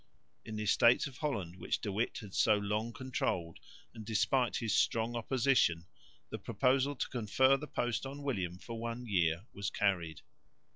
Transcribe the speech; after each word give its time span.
In 0.43 0.55
the 0.55 0.63
Estates 0.63 1.05
of 1.05 1.17
Holland, 1.19 1.57
which 1.57 1.79
De 1.79 1.91
Witt 1.91 2.17
had 2.21 2.33
so 2.33 2.55
long 2.57 2.91
controlled, 2.91 3.59
and 3.93 4.03
despite 4.03 4.55
his 4.55 4.73
strong 4.75 5.15
opposition, 5.15 5.85
the 6.31 6.39
proposal 6.39 6.95
to 6.95 7.09
confer 7.09 7.55
the 7.55 7.67
post 7.67 8.07
on 8.07 8.23
William 8.23 8.57
for 8.57 8.79
one 8.79 9.05
year 9.05 9.45
was 9.53 9.69
carried. 9.69 10.23